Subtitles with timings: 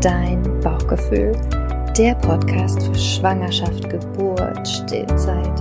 [0.00, 1.32] dein Bauchgefühl,
[1.98, 5.60] der Podcast für Schwangerschaft, Geburt, Stillzeit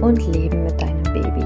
[0.00, 1.44] und Leben mit deinem Baby.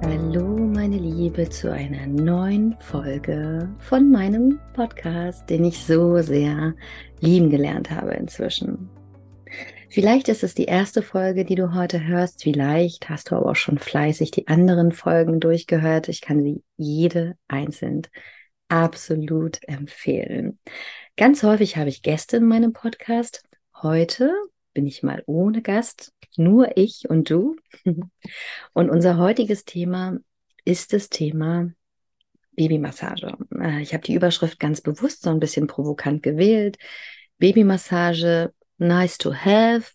[0.00, 6.72] Hallo meine Liebe zu einer neuen Folge von meinem Podcast, den ich so sehr
[7.20, 8.88] lieben gelernt habe inzwischen.
[9.92, 12.42] Vielleicht ist es die erste Folge, die du heute hörst.
[12.42, 16.08] Vielleicht hast du aber auch schon fleißig die anderen Folgen durchgehört.
[16.08, 18.06] Ich kann sie jede einzeln
[18.68, 20.58] absolut empfehlen.
[21.18, 23.44] Ganz häufig habe ich Gäste in meinem Podcast.
[23.82, 24.32] Heute
[24.72, 27.56] bin ich mal ohne Gast, nur ich und du.
[28.72, 30.16] Und unser heutiges Thema
[30.64, 31.70] ist das Thema
[32.52, 33.36] Babymassage.
[33.60, 36.78] Äh, ich habe die Überschrift ganz bewusst so ein bisschen provokant gewählt.
[37.36, 39.92] Babymassage nice to have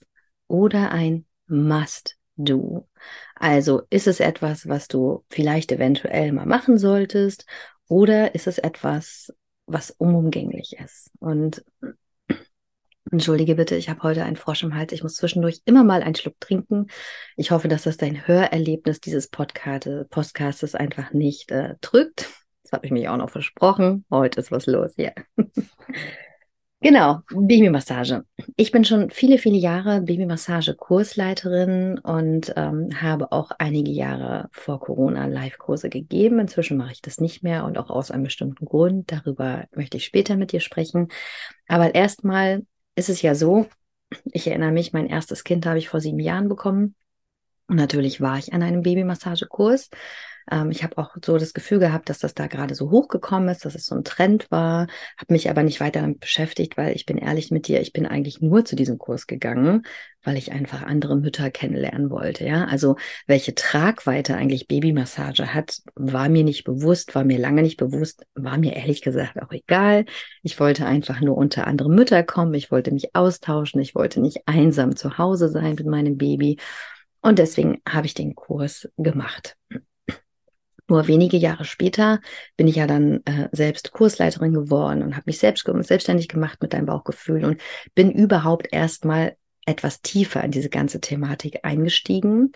[0.48, 2.88] oder ein must do.
[3.36, 7.46] Also ist es etwas, was du vielleicht eventuell mal machen solltest
[7.88, 9.34] oder ist es etwas,
[9.66, 11.12] was unumgänglich ist?
[11.20, 11.64] Und
[13.12, 14.92] Entschuldige bitte, ich habe heute einen Frosch im Hals.
[14.92, 16.88] Ich muss zwischendurch immer mal einen Schluck trinken.
[17.38, 22.30] Ich hoffe, dass das dein Hörerlebnis dieses Podcast, Podcastes einfach nicht äh, drückt.
[22.64, 24.04] Das habe ich mich auch noch versprochen.
[24.12, 25.12] Heute ist was los, ja.
[26.80, 28.24] Genau, Babymassage.
[28.56, 35.26] Ich bin schon viele, viele Jahre Babymassage-Kursleiterin und ähm, habe auch einige Jahre vor Corona
[35.26, 36.38] Live-Kurse gegeben.
[36.38, 39.12] Inzwischen mache ich das nicht mehr und auch aus einem bestimmten Grund.
[39.12, 41.08] Darüber möchte ich später mit dir sprechen.
[41.68, 42.64] Aber erstmal
[42.96, 43.66] ist es ja so,
[44.32, 46.94] ich erinnere mich, mein erstes Kind habe ich vor sieben Jahren bekommen.
[47.68, 49.90] Und natürlich war ich an einem Babymassagekurs.
[50.52, 53.66] Ähm, ich habe auch so das Gefühl gehabt, dass das da gerade so hochgekommen ist,
[53.66, 57.06] dass es so ein Trend war, habe mich aber nicht weiter damit beschäftigt, weil ich
[57.06, 59.84] bin ehrlich mit dir, ich bin eigentlich nur zu diesem Kurs gegangen,
[60.24, 62.46] weil ich einfach andere Mütter kennenlernen wollte.
[62.46, 67.78] Ja, also welche Tragweite eigentlich Babymassage hat, war mir nicht bewusst, war mir lange nicht
[67.78, 70.06] bewusst, war mir ehrlich gesagt auch egal.
[70.44, 74.48] Ich wollte einfach nur unter andere Mütter kommen, ich wollte mich austauschen, ich wollte nicht
[74.48, 76.58] einsam zu Hause sein mit meinem Baby.
[77.22, 79.58] Und deswegen habe ich den Kurs gemacht.
[80.88, 82.22] Nur wenige Jahre später
[82.56, 86.74] bin ich ja dann äh, selbst Kursleiterin geworden und habe mich selbst, selbstständig gemacht mit
[86.74, 87.62] deinem Bauchgefühl und
[87.94, 92.54] bin überhaupt erstmal etwas tiefer in diese ganze Thematik eingestiegen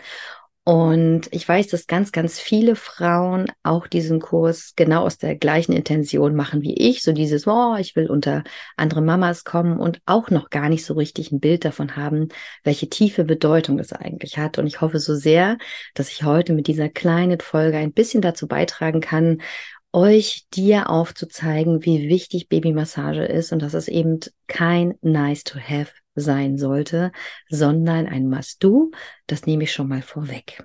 [0.64, 5.72] und ich weiß, dass ganz, ganz viele Frauen auch diesen Kurs genau aus der gleichen
[5.72, 7.02] Intention machen wie ich.
[7.02, 8.44] So dieses, oh, ich will unter
[8.76, 12.28] andere Mamas kommen und auch noch gar nicht so richtig ein Bild davon haben,
[12.62, 14.56] welche tiefe Bedeutung es eigentlich hat.
[14.58, 15.58] Und ich hoffe so sehr,
[15.94, 19.42] dass ich heute mit dieser kleinen Folge ein bisschen dazu beitragen kann,
[19.92, 25.90] euch dir aufzuzeigen, wie wichtig Babymassage ist und dass es eben kein nice to have
[26.14, 27.12] sein sollte,
[27.48, 28.90] sondern ein Must-Do.
[29.26, 30.64] Das nehme ich schon mal vorweg.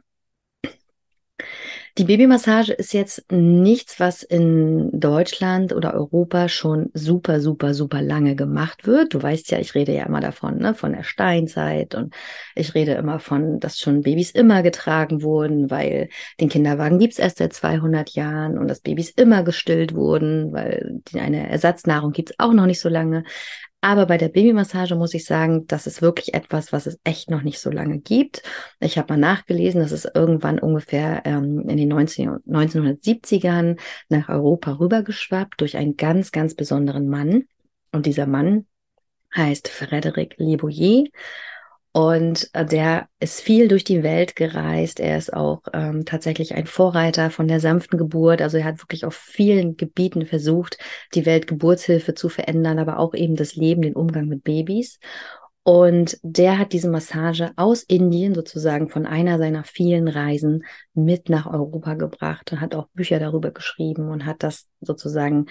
[1.98, 8.36] Die Babymassage ist jetzt nichts, was in Deutschland oder Europa schon super, super, super lange
[8.36, 9.16] gemacht wird.
[9.16, 12.14] Du weißt ja, ich rede ja immer davon, ne, von der Steinzeit und
[12.56, 16.10] ich rede immer von, dass schon Babys immer getragen wurden, weil
[16.40, 21.50] den Kinderwagen gibt's erst seit 200 Jahren und dass Babys immer gestillt wurden, weil eine
[21.50, 23.24] Ersatznahrung gibt's auch noch nicht so lange.
[23.82, 27.44] Aber bei der Babymassage muss ich sagen, das ist wirklich etwas, was es echt noch
[27.44, 28.42] nicht so lange gibt.
[28.80, 33.80] Ich habe mal nachgelesen, dass es irgendwann ungefähr ähm, in den 19, 1970ern
[34.10, 37.44] nach Europa rübergeschwappt durch einen ganz, ganz besonderen Mann.
[37.92, 38.66] Und dieser Mann
[39.36, 41.06] heißt Frédéric Liboyer
[41.98, 45.00] und äh, der ist viel durch die Welt gereist.
[45.00, 48.40] Er ist auch ähm, tatsächlich ein Vorreiter von der sanften Geburt.
[48.40, 50.78] Also er hat wirklich auf vielen Gebieten versucht,
[51.16, 55.00] die Weltgeburtshilfe zu verändern, aber auch eben das Leben, den Umgang mit Babys.
[55.64, 61.48] Und der hat diese Massage aus Indien sozusagen von einer seiner vielen Reisen mit nach
[61.48, 65.48] Europa gebracht und hat auch Bücher darüber geschrieben und hat das sozusagen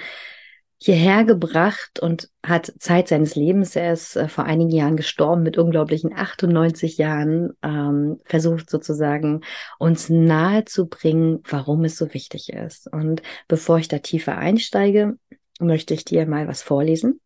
[0.79, 5.57] hierher gebracht und hat Zeit seines Lebens, er ist äh, vor einigen Jahren gestorben mit
[5.59, 9.41] unglaublichen 98 Jahren, ähm, versucht sozusagen
[9.79, 12.93] uns nahe zu bringen, warum es so wichtig ist.
[12.93, 15.19] Und bevor ich da tiefer einsteige,
[15.61, 17.21] möchte ich dir mal was vorlesen,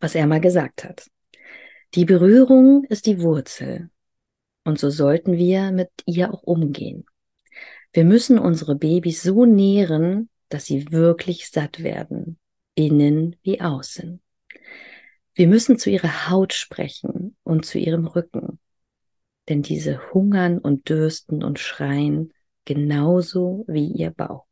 [0.00, 1.06] was er mal gesagt hat.
[1.94, 3.90] Die Berührung ist die Wurzel
[4.64, 7.04] und so sollten wir mit ihr auch umgehen.
[7.92, 12.38] Wir müssen unsere Babys so nähren, dass sie wirklich satt werden,
[12.74, 14.20] innen wie außen.
[15.34, 18.60] Wir müssen zu ihrer Haut sprechen und zu ihrem Rücken,
[19.48, 22.32] denn diese hungern und dürsten und schreien
[22.64, 24.46] genauso wie ihr Bauch.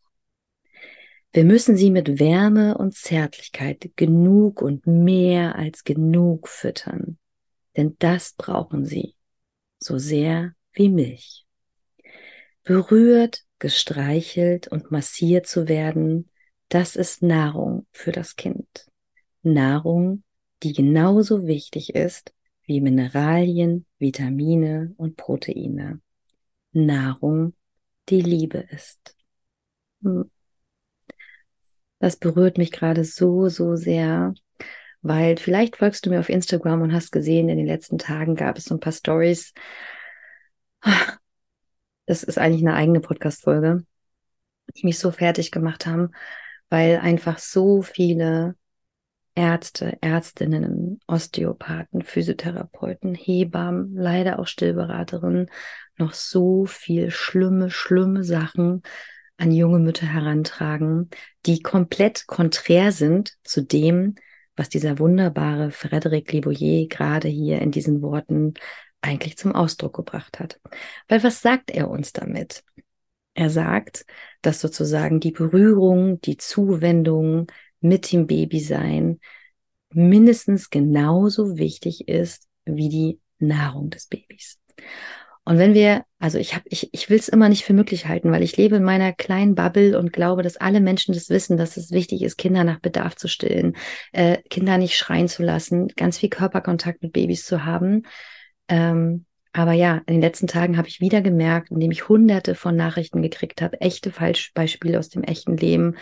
[1.32, 7.18] Wir müssen sie mit Wärme und Zärtlichkeit genug und mehr als genug füttern,
[7.76, 9.14] denn das brauchen sie,
[9.78, 11.46] so sehr wie Milch.
[12.64, 16.28] berührt, gestreichelt und massiert zu werden,
[16.68, 18.66] das ist Nahrung für das Kind.
[19.42, 20.24] Nahrung,
[20.64, 26.00] die genauso wichtig ist wie Mineralien, Vitamine und Proteine.
[26.72, 27.54] Nahrung,
[28.08, 29.14] die Liebe ist.
[30.02, 30.28] Hm.
[32.00, 34.34] Das berührt mich gerade so, so sehr,
[35.02, 38.58] weil vielleicht folgst du mir auf Instagram und hast gesehen, in den letzten Tagen gab
[38.58, 39.54] es so ein paar Stories.
[42.06, 43.84] Das ist eigentlich eine eigene Podcast-Folge,
[44.76, 46.10] die mich so fertig gemacht haben,
[46.68, 48.56] weil einfach so viele
[49.34, 55.50] Ärzte, Ärztinnen, Osteopathen, Physiotherapeuten, Hebammen, leider auch Stillberaterinnen
[55.96, 58.82] noch so viel schlimme, schlimme Sachen
[59.38, 61.08] an junge Mütter herantragen,
[61.46, 64.16] die komplett konträr sind zu dem,
[64.54, 68.54] was dieser wunderbare Frederic Liboyer gerade hier in diesen Worten
[69.02, 70.60] eigentlich zum Ausdruck gebracht hat.
[71.08, 72.64] Weil was sagt er uns damit?
[73.34, 74.06] Er sagt,
[74.40, 77.46] dass sozusagen die Berührung, die Zuwendung,
[77.82, 79.18] mit dem Babysein
[79.92, 84.58] mindestens genauso wichtig ist wie die Nahrung des Babys.
[85.44, 88.30] Und wenn wir, also ich habe, ich, ich will es immer nicht für möglich halten,
[88.30, 91.76] weil ich lebe in meiner kleinen Bubble und glaube, dass alle Menschen das wissen, dass
[91.76, 93.76] es wichtig ist, Kinder nach Bedarf zu stillen,
[94.12, 98.04] äh, Kinder nicht schreien zu lassen, ganz viel Körperkontakt mit Babys zu haben.
[98.68, 102.74] Ähm, aber ja, in den letzten Tagen habe ich wieder gemerkt, indem ich hunderte von
[102.74, 105.96] Nachrichten gekriegt habe, echte Falschbeispiele aus dem echten Leben,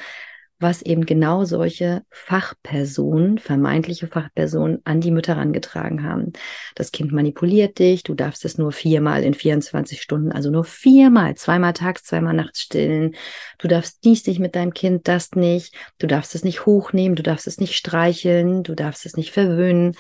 [0.61, 6.35] was eben genau solche Fachpersonen, vermeintliche Fachpersonen an die Mütter herangetragen haben.
[6.75, 11.35] Das Kind manipuliert dich, du darfst es nur viermal in 24 Stunden, also nur viermal,
[11.35, 13.17] zweimal tags, zweimal nachts stillen.
[13.59, 15.75] Du darfst dies nicht mit deinem Kind, das nicht.
[15.99, 19.97] Du darfst es nicht hochnehmen, du darfst es nicht streicheln, du darfst es nicht verwöhnen.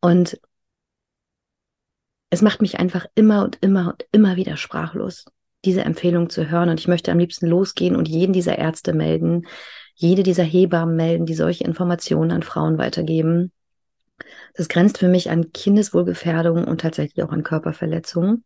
[0.00, 0.38] Und
[2.30, 5.24] es macht mich einfach immer und immer und immer wieder sprachlos,
[5.64, 6.68] diese Empfehlung zu hören.
[6.68, 9.46] Und ich möchte am liebsten losgehen und jeden dieser Ärzte melden,
[9.94, 13.52] jede dieser Hebammen melden, die solche Informationen an Frauen weitergeben.
[14.54, 18.44] Das grenzt für mich an Kindeswohlgefährdung und tatsächlich auch an Körperverletzungen.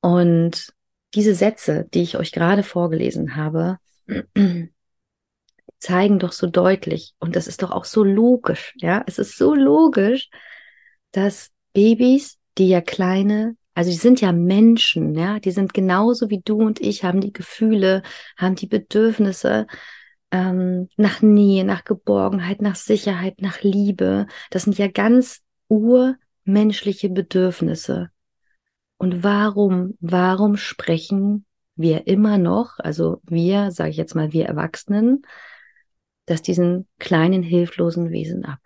[0.00, 0.72] Und
[1.14, 3.78] diese Sätze, die ich euch gerade vorgelesen habe,
[5.78, 9.54] zeigen doch so deutlich, und das ist doch auch so logisch, ja, es ist so
[9.54, 10.30] logisch,
[11.10, 16.40] dass Babys, die ja kleine, also die sind ja Menschen, ja, die sind genauso wie
[16.44, 18.02] du und ich, haben die Gefühle,
[18.36, 19.66] haben die Bedürfnisse,
[20.32, 24.26] ähm, nach Nähe, nach Geborgenheit, nach Sicherheit, nach Liebe.
[24.50, 28.10] Das sind ja ganz urmenschliche Bedürfnisse.
[28.96, 31.44] Und warum, warum sprechen
[31.76, 35.22] wir immer noch, also wir, sage ich jetzt mal, wir Erwachsenen,
[36.26, 38.60] dass diesen kleinen hilflosen Wesen ab?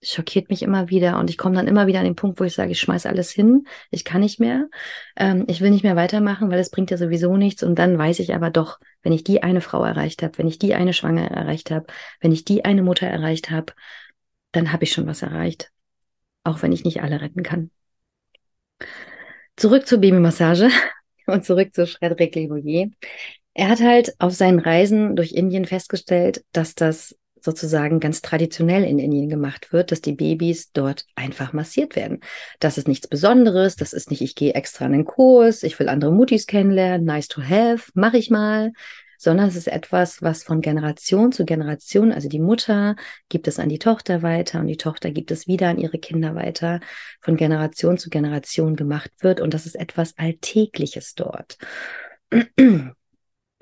[0.00, 2.54] Schockiert mich immer wieder und ich komme dann immer wieder an den Punkt, wo ich
[2.54, 4.68] sage, ich schmeiß alles hin, ich kann nicht mehr,
[5.16, 8.20] ähm, ich will nicht mehr weitermachen, weil es bringt ja sowieso nichts und dann weiß
[8.20, 11.30] ich aber doch, wenn ich die eine Frau erreicht habe, wenn ich die eine Schwangere
[11.30, 11.86] erreicht habe,
[12.20, 13.72] wenn ich die eine Mutter erreicht habe,
[14.52, 15.72] dann habe ich schon was erreicht,
[16.44, 17.70] auch wenn ich nicht alle retten kann.
[19.56, 20.70] Zurück zur Babymassage
[21.26, 22.86] und zurück zu Frederic Leboyer.
[23.54, 28.98] Er hat halt auf seinen Reisen durch Indien festgestellt, dass das sozusagen ganz traditionell in
[28.98, 32.20] Indien gemacht wird, dass die Babys dort einfach massiert werden.
[32.60, 35.88] Das ist nichts Besonderes, das ist nicht, ich gehe extra in den Kurs, ich will
[35.88, 38.72] andere Mutis kennenlernen, nice to have, mache ich mal,
[39.18, 42.94] sondern es ist etwas, was von Generation zu Generation, also die Mutter
[43.28, 46.34] gibt es an die Tochter weiter und die Tochter gibt es wieder an ihre Kinder
[46.34, 46.80] weiter,
[47.20, 51.58] von Generation zu Generation gemacht wird und das ist etwas Alltägliches dort.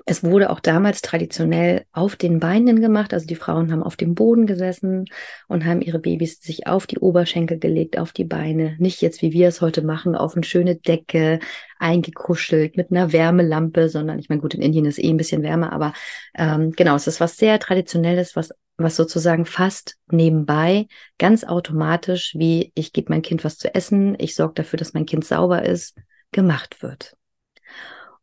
[0.09, 3.13] Es wurde auch damals traditionell auf den Beinen gemacht.
[3.13, 5.03] Also die Frauen haben auf dem Boden gesessen
[5.49, 8.77] und haben ihre Babys sich auf die Oberschenkel gelegt, auf die Beine.
[8.79, 11.39] Nicht jetzt, wie wir es heute machen, auf eine schöne Decke
[11.77, 15.73] eingekuschelt mit einer Wärmelampe, sondern ich meine, gut, in Indien ist eh ein bisschen wärmer,
[15.73, 15.91] aber
[16.37, 20.87] ähm, genau, es ist was sehr Traditionelles, was, was sozusagen fast nebenbei,
[21.17, 25.05] ganz automatisch, wie ich gebe mein Kind was zu essen, ich sorge dafür, dass mein
[25.05, 25.97] Kind sauber ist,
[26.31, 27.17] gemacht wird.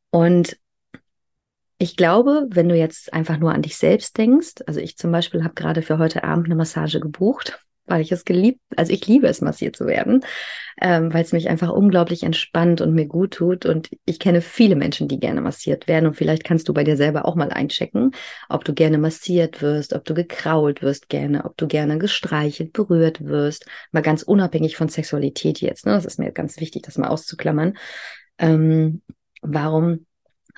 [0.08, 0.56] Und
[1.84, 5.44] ich glaube, wenn du jetzt einfach nur an dich selbst denkst, also ich zum Beispiel
[5.44, 9.26] habe gerade für heute Abend eine Massage gebucht, weil ich es geliebt, also ich liebe
[9.26, 10.24] es, massiert zu werden,
[10.80, 13.66] ähm, weil es mich einfach unglaublich entspannt und mir gut tut.
[13.66, 16.06] Und ich kenne viele Menschen, die gerne massiert werden.
[16.06, 18.12] Und vielleicht kannst du bei dir selber auch mal einchecken,
[18.48, 23.26] ob du gerne massiert wirst, ob du gekrault wirst gerne, ob du gerne gestreichelt, berührt
[23.26, 23.66] wirst.
[23.92, 25.84] Mal ganz unabhängig von Sexualität jetzt.
[25.84, 25.92] Ne?
[25.92, 27.76] Das ist mir ganz wichtig, das mal auszuklammern.
[28.38, 29.02] Ähm,
[29.42, 30.06] warum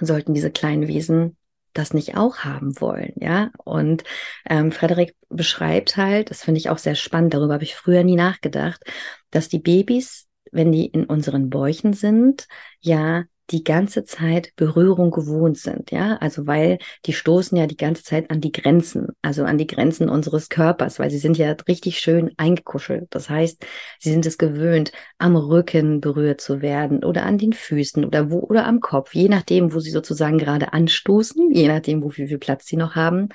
[0.01, 1.37] sollten diese kleinen Wesen
[1.73, 3.51] das nicht auch haben wollen, ja.
[3.65, 4.05] Und
[4.49, 8.17] ähm, Frederik beschreibt halt, das finde ich auch sehr spannend, darüber habe ich früher nie
[8.17, 8.83] nachgedacht,
[9.31, 12.47] dass die Babys, wenn die in unseren Bäuchen sind,
[12.81, 18.03] ja die ganze Zeit Berührung gewohnt sind, ja, also weil die stoßen ja die ganze
[18.03, 21.99] Zeit an die Grenzen, also an die Grenzen unseres Körpers, weil sie sind ja richtig
[21.99, 23.07] schön eingekuschelt.
[23.11, 23.65] Das heißt,
[24.01, 28.41] sie sind es gewöhnt, am Rücken berührt zu werden oder an den Füßen oder wo
[28.41, 32.39] oder am Kopf, je nachdem, wo sie sozusagen gerade anstoßen, je nachdem, wo viel, viel
[32.39, 33.29] Platz sie noch haben.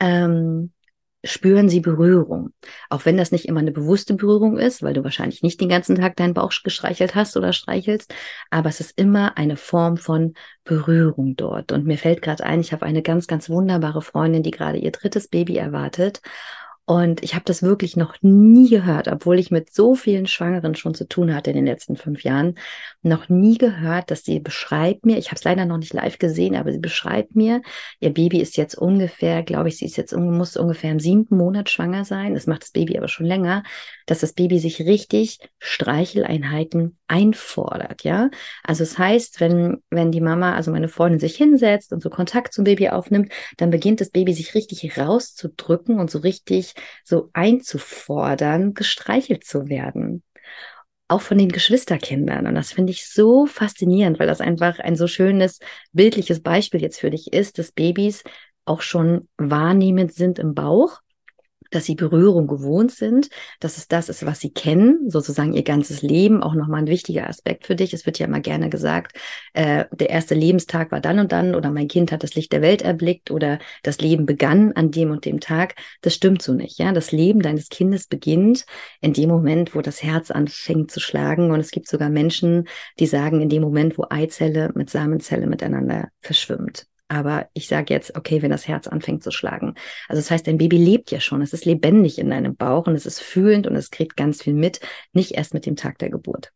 [0.00, 0.72] Ähm,
[1.26, 2.50] spüren sie Berührung.
[2.88, 5.96] Auch wenn das nicht immer eine bewusste Berührung ist, weil du wahrscheinlich nicht den ganzen
[5.96, 8.14] Tag deinen Bauch gestreichelt hast oder streichelst,
[8.50, 11.72] aber es ist immer eine Form von Berührung dort.
[11.72, 14.92] Und mir fällt gerade ein, ich habe eine ganz, ganz wunderbare Freundin, die gerade ihr
[14.92, 16.20] drittes Baby erwartet.
[16.86, 20.94] Und ich habe das wirklich noch nie gehört, obwohl ich mit so vielen Schwangeren schon
[20.94, 22.54] zu tun hatte in den letzten fünf Jahren,
[23.02, 26.54] noch nie gehört, dass sie beschreibt mir, ich habe es leider noch nicht live gesehen,
[26.54, 27.60] aber sie beschreibt mir,
[27.98, 31.70] ihr Baby ist jetzt ungefähr, glaube ich, sie ist jetzt muss ungefähr im siebten Monat
[31.70, 33.64] schwanger sein, das macht das Baby aber schon länger,
[34.06, 38.30] dass das Baby sich richtig Streicheleinheiten einfordert, ja.
[38.62, 42.10] Also es das heißt, wenn, wenn die Mama, also meine Freundin sich hinsetzt und so
[42.10, 47.30] Kontakt zum Baby aufnimmt, dann beginnt das Baby sich richtig rauszudrücken und so richtig so
[47.32, 50.22] einzufordern, gestreichelt zu werden.
[51.08, 52.46] Auch von den Geschwisterkindern.
[52.46, 55.60] Und das finde ich so faszinierend, weil das einfach ein so schönes
[55.92, 58.24] bildliches Beispiel jetzt für dich ist, dass Babys
[58.64, 61.00] auch schon wahrnehmend sind im Bauch
[61.70, 63.28] dass sie Berührung gewohnt sind,
[63.60, 67.28] dass es das ist, was sie kennen, sozusagen ihr ganzes Leben, auch nochmal ein wichtiger
[67.28, 67.92] Aspekt für dich.
[67.92, 69.16] Es wird ja immer gerne gesagt,
[69.54, 72.62] äh, der erste Lebenstag war dann und dann oder mein Kind hat das Licht der
[72.62, 75.74] Welt erblickt oder das Leben begann an dem und dem Tag.
[76.02, 76.78] Das stimmt so nicht.
[76.78, 78.66] Ja, das Leben deines Kindes beginnt
[79.00, 82.68] in dem Moment, wo das Herz anfängt zu schlagen und es gibt sogar Menschen,
[82.98, 86.86] die sagen, in dem Moment, wo Eizelle mit Samenzelle miteinander verschwimmt.
[87.08, 89.74] Aber ich sage jetzt, okay, wenn das Herz anfängt zu schlagen.
[90.08, 91.40] Also das heißt, dein Baby lebt ja schon.
[91.40, 94.54] Es ist lebendig in deinem Bauch und es ist fühlend und es kriegt ganz viel
[94.54, 94.80] mit,
[95.12, 96.52] nicht erst mit dem Tag der Geburt.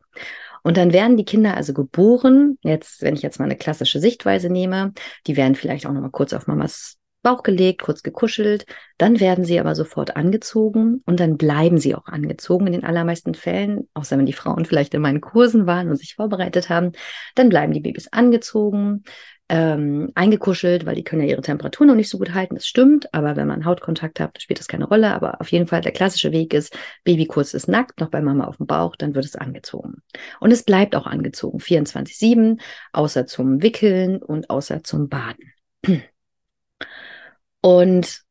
[0.62, 2.58] Und dann werden die Kinder also geboren.
[2.62, 4.92] Jetzt, wenn ich jetzt mal eine klassische Sichtweise nehme,
[5.26, 8.64] die werden vielleicht auch noch mal kurz auf Mamas Bauch gelegt, kurz gekuschelt,
[8.96, 13.34] dann werden sie aber sofort angezogen und dann bleiben sie auch angezogen in den allermeisten
[13.34, 16.92] Fällen, außer wenn die Frauen vielleicht in meinen Kursen waren und sich vorbereitet haben,
[17.34, 19.04] dann bleiben die Babys angezogen,
[19.50, 22.54] ähm, eingekuschelt, weil die können ja ihre Temperatur noch nicht so gut halten.
[22.54, 25.12] Das stimmt, aber wenn man Hautkontakt hat, spielt das keine Rolle.
[25.12, 28.44] Aber auf jeden Fall der klassische Weg ist, Baby kurz ist nackt, noch bei Mama
[28.44, 30.02] auf dem Bauch, dann wird es angezogen.
[30.38, 32.60] Und es bleibt auch angezogen, 24-7,
[32.92, 35.52] außer zum Wickeln und außer zum Baden.
[37.60, 38.22] Und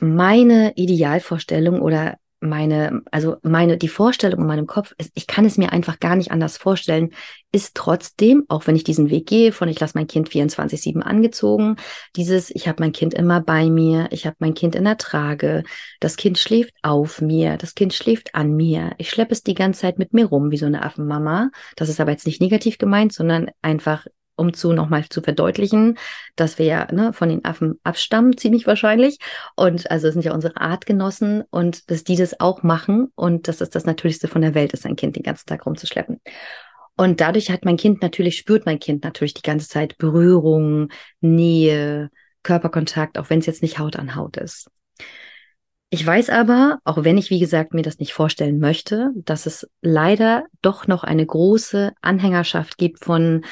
[0.00, 5.58] meine Idealvorstellung oder meine, also meine, die Vorstellung in meinem Kopf ist, ich kann es
[5.58, 7.10] mir einfach gar nicht anders vorstellen,
[7.52, 11.76] ist trotzdem, auch wenn ich diesen Weg gehe, von ich lasse mein Kind 24-7 angezogen,
[12.16, 15.62] dieses, ich habe mein Kind immer bei mir, ich habe mein Kind in der Trage,
[16.00, 19.82] das Kind schläft auf mir, das Kind schläft an mir, ich schleppe es die ganze
[19.82, 21.50] Zeit mit mir rum, wie so eine Affenmama.
[21.76, 24.06] Das ist aber jetzt nicht negativ gemeint, sondern einfach
[24.40, 25.98] um zu nochmal zu verdeutlichen,
[26.34, 29.18] dass wir ja ne, von den Affen abstammen, ziemlich wahrscheinlich.
[29.54, 33.70] Und also sind ja unsere Artgenossen und dass die das auch machen und dass es
[33.70, 36.20] das Natürlichste von der Welt ist, ein Kind den ganzen Tag rumzuschleppen.
[36.96, 40.88] Und dadurch hat mein Kind natürlich, spürt mein Kind natürlich die ganze Zeit Berührung,
[41.20, 42.10] Nähe,
[42.42, 44.70] Körperkontakt, auch wenn es jetzt nicht Haut an Haut ist.
[45.92, 49.68] Ich weiß aber, auch wenn ich, wie gesagt, mir das nicht vorstellen möchte, dass es
[49.82, 53.44] leider doch noch eine große Anhängerschaft gibt von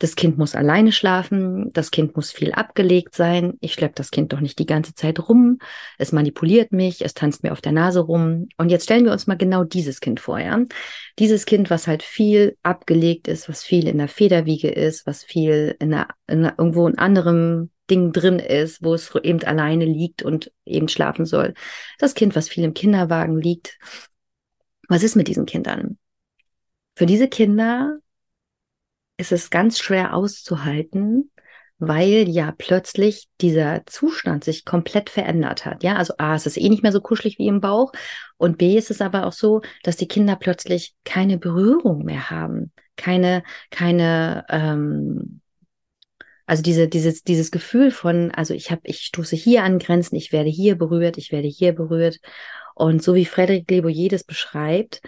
[0.00, 4.32] das Kind muss alleine schlafen, das Kind muss viel abgelegt sein, ich schleppe das Kind
[4.32, 5.58] doch nicht die ganze Zeit rum,
[5.98, 8.48] es manipuliert mich, es tanzt mir auf der Nase rum.
[8.56, 10.58] Und jetzt stellen wir uns mal genau dieses Kind vor, ja.
[11.18, 15.76] Dieses Kind, was halt viel abgelegt ist, was viel in der Federwiege ist, was viel
[15.78, 20.22] in, der, in der, irgendwo in anderem Ding drin ist, wo es eben alleine liegt
[20.22, 21.52] und eben schlafen soll.
[21.98, 23.78] Das Kind, was viel im Kinderwagen liegt.
[24.88, 25.98] Was ist mit diesen Kindern?
[26.94, 27.98] Für diese Kinder
[29.20, 31.30] ist es ganz schwer auszuhalten,
[31.78, 35.82] weil ja plötzlich dieser Zustand sich komplett verändert hat.
[35.82, 37.92] Ja, also A, es ist eh nicht mehr so kuschelig wie im Bauch
[38.38, 42.72] und B, ist es aber auch so, dass die Kinder plötzlich keine Berührung mehr haben,
[42.96, 45.40] keine, keine, ähm,
[46.46, 50.32] also diese, dieses, dieses Gefühl von, also ich habe, ich stoße hier an Grenzen, ich
[50.32, 52.18] werde hier berührt, ich werde hier berührt.
[52.74, 55.00] Und so wie Frederik Lebo jedes beschreibt,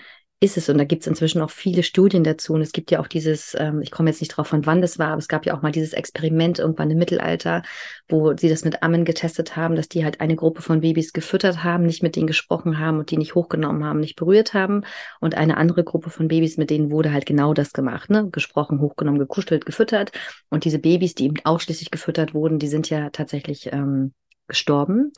[0.42, 0.68] ist es.
[0.68, 2.54] Und da gibt es inzwischen auch viele Studien dazu.
[2.54, 4.98] Und es gibt ja auch dieses, ähm, ich komme jetzt nicht drauf, von wann das
[4.98, 7.62] war, aber es gab ja auch mal dieses Experiment irgendwann im Mittelalter,
[8.08, 11.62] wo sie das mit Ammen getestet haben, dass die halt eine Gruppe von Babys gefüttert
[11.62, 14.84] haben, nicht mit denen gesprochen haben und die nicht hochgenommen haben, nicht berührt haben.
[15.20, 18.28] Und eine andere Gruppe von Babys, mit denen wurde halt genau das gemacht, ne?
[18.30, 20.10] Gesprochen, hochgenommen, gekuschelt, gefüttert.
[20.50, 24.12] Und diese Babys, die eben ausschließlich gefüttert wurden, die sind ja tatsächlich ähm,
[24.48, 25.12] gestorben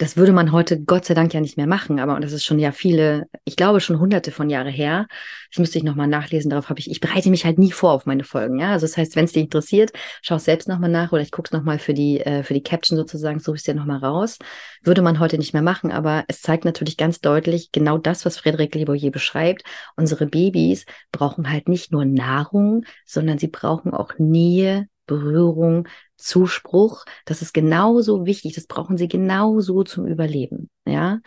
[0.00, 2.46] das würde man heute Gott sei Dank ja nicht mehr machen, aber und das ist
[2.46, 5.06] schon ja viele, ich glaube schon hunderte von Jahre her.
[5.50, 8.06] Das müsste ich nochmal nachlesen, darauf habe ich, ich bereite mich halt nie vor auf
[8.06, 8.72] meine Folgen, ja.
[8.72, 9.90] Also das heißt, wenn es dich interessiert,
[10.22, 12.62] schau es selbst nochmal nach oder ich gucke es nochmal für die, äh, für die
[12.62, 14.38] Caption sozusagen, suche es dir nochmal raus.
[14.82, 18.38] Würde man heute nicht mehr machen, aber es zeigt natürlich ganz deutlich genau das, was
[18.38, 19.64] Frederik Leboyer beschreibt.
[19.96, 27.04] Unsere Babys brauchen halt nicht nur Nahrung, sondern sie brauchen auch Nähe, Berührung, Zuspruch.
[27.24, 28.54] Das ist genauso wichtig.
[28.54, 30.70] Das brauchen sie genauso zum Überleben.
[30.86, 31.20] Ja.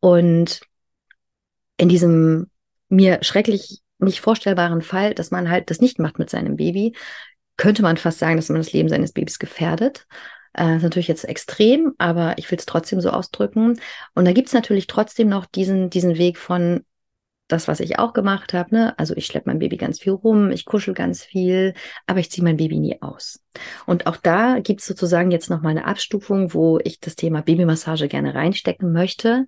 [0.00, 0.60] Und
[1.76, 2.50] in diesem
[2.88, 6.94] mir schrecklich nicht vorstellbaren Fall, dass man halt das nicht macht mit seinem Baby,
[7.56, 10.06] könnte man fast sagen, dass man das Leben seines Babys gefährdet.
[10.54, 13.80] Äh, ist natürlich jetzt extrem, aber ich will es trotzdem so ausdrücken.
[14.14, 16.84] Und da gibt es natürlich trotzdem noch diesen, diesen Weg von,
[17.48, 18.74] das, was ich auch gemacht habe.
[18.74, 18.98] Ne?
[18.98, 21.74] Also ich schleppe mein Baby ganz viel rum, ich kuschel ganz viel,
[22.06, 23.42] aber ich ziehe mein Baby nie aus.
[23.86, 28.08] Und auch da gibt es sozusagen jetzt nochmal eine Abstufung, wo ich das Thema Babymassage
[28.08, 29.46] gerne reinstecken möchte,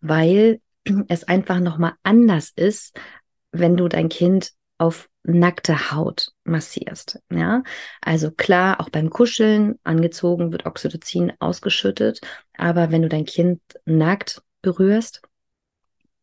[0.00, 0.60] weil
[1.08, 2.98] es einfach nochmal anders ist,
[3.52, 7.20] wenn du dein Kind auf nackte Haut massierst.
[7.30, 7.62] Ja,
[8.00, 12.20] also klar, auch beim Kuscheln angezogen wird Oxytocin ausgeschüttet,
[12.56, 15.20] aber wenn du dein Kind nackt berührst,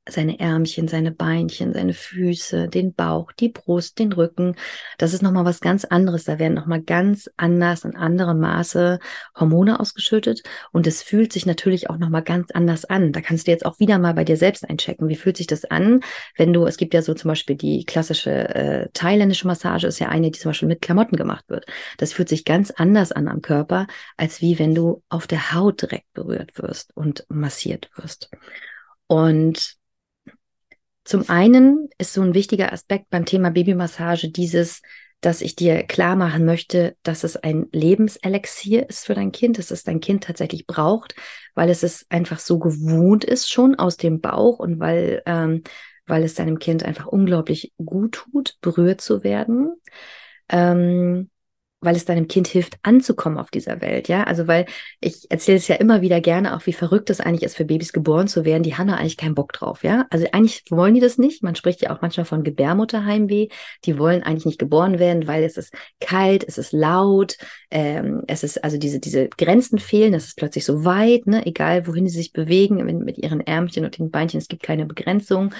[0.10, 4.56] seine Ärmchen, seine Beinchen, seine Füße, den Bauch, die Brust, den Rücken.
[4.98, 6.26] Das ist nochmal was ganz anderes.
[6.26, 9.00] Da werden nochmal ganz anders in anderem Maße
[9.36, 10.44] Hormone ausgeschüttet.
[10.72, 13.12] Und es fühlt sich natürlich auch nochmal ganz anders an.
[13.12, 15.10] Da kannst du jetzt auch wieder mal bei dir selbst einchecken.
[15.10, 16.02] Wie fühlt sich das an,
[16.36, 20.10] wenn du, es gibt ja so zum Beispiel die klassische äh, thailändische Massage, ist ja
[20.10, 21.66] eine, die zum Beispiel mit Klamotten gemacht wird.
[21.98, 25.82] Das fühlt sich ganz anders an am Körper, als wie wenn du auf der Haut
[25.82, 28.30] direkt berührt wirst und massiert wirst.
[29.08, 29.78] Und
[31.08, 34.82] zum einen ist so ein wichtiger Aspekt beim Thema Babymassage dieses,
[35.22, 39.72] dass ich dir klar machen möchte, dass es ein Lebenselixier ist für dein Kind, dass
[39.72, 41.16] es dein Kind tatsächlich braucht,
[41.56, 45.64] weil es es einfach so gewohnt ist schon aus dem Bauch und weil, ähm,
[46.08, 49.76] weil es deinem Kind einfach unglaublich gut tut, berührt zu werden.
[50.50, 51.30] Ähm,
[51.80, 54.24] weil es deinem Kind hilft, anzukommen auf dieser Welt, ja.
[54.24, 54.66] Also weil
[55.00, 57.94] ich erzähle es ja immer wieder gerne auch, wie verrückt es eigentlich ist, für Babys
[57.94, 58.64] geboren zu werden.
[58.64, 60.08] Die haben da eigentlich keinen Bock drauf, ja.
[60.10, 61.44] Also eigentlich wollen die das nicht.
[61.44, 63.50] Man spricht ja auch manchmal von Gebärmutterheimweh.
[63.86, 67.38] Die wollen eigentlich nicht geboren werden, weil es ist kalt, es ist laut,
[67.70, 71.86] ähm, es ist also diese, diese Grenzen fehlen, es ist plötzlich so weit, ne, egal
[71.86, 75.54] wohin sie sich bewegen, mit, mit ihren Ärmchen und den Beinchen, es gibt keine Begrenzung.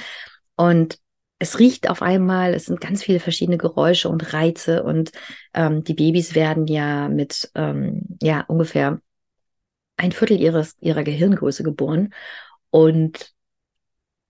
[0.56, 0.98] Und
[1.40, 5.12] es riecht auf einmal, es sind ganz viele verschiedene Geräusche und Reize und
[5.54, 9.00] ähm, die Babys werden ja mit ähm, ja ungefähr
[9.98, 12.14] ein Viertel ihres ihrer Gehirngröße geboren.
[12.70, 13.34] Und